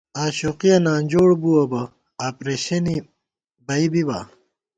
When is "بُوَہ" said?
1.41-1.63